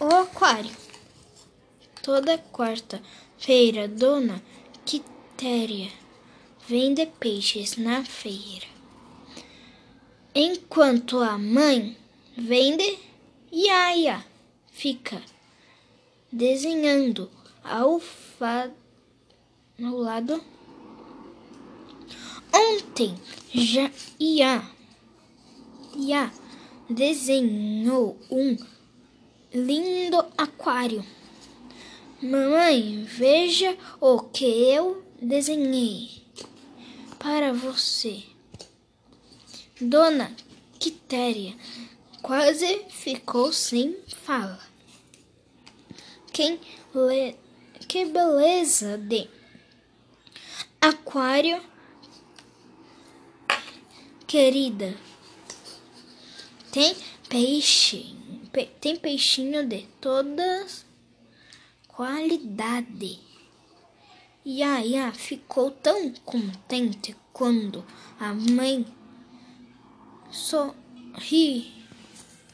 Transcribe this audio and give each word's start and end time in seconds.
o 0.00 0.06
aquário. 0.06 0.70
Toda 2.02 2.38
quarta-feira, 2.38 3.88
Dona 3.88 4.42
Quitéria 4.84 5.90
vende 6.66 7.06
peixes 7.06 7.76
na 7.76 8.04
feira. 8.04 8.66
Enquanto 10.34 11.20
a 11.20 11.38
mãe 11.38 11.96
vende, 12.36 12.98
Iaia 13.52 14.24
fica 14.72 15.22
desenhando 16.30 17.30
ao, 17.62 18.00
ao 19.82 19.96
lado. 19.96 20.42
Ontem 22.52 23.14
já 23.54 23.90
ia, 24.18 24.62
ia 25.96 26.32
desenhou 26.88 28.18
um 28.30 28.56
lindo 29.54 30.18
aquário. 30.36 31.06
Mamãe, 32.20 33.04
veja 33.04 33.76
o 34.00 34.18
que 34.20 34.44
eu 34.44 35.04
desenhei 35.22 36.24
para 37.18 37.52
você. 37.52 38.24
Dona 39.80 40.34
Quitéria 40.78 41.56
quase 42.20 42.84
ficou 42.88 43.52
sem 43.52 43.96
fala. 44.08 44.60
Quem 46.32 46.60
le... 46.94 47.36
Que 47.86 48.06
beleza 48.06 48.98
de 48.98 49.28
aquário, 50.80 51.62
querida. 54.26 54.96
Tem 56.72 56.96
peixe, 57.28 58.13
pe... 58.54 58.66
tem 58.80 58.94
peixinho 58.96 59.66
de 59.66 59.82
todas 60.00 60.86
qualidade. 61.88 63.18
Yaya 64.46 65.12
ficou 65.12 65.72
tão 65.72 66.12
contente 66.24 67.16
quando 67.32 67.84
a 68.20 68.32
mãe 68.32 68.86
sorri 70.30 71.83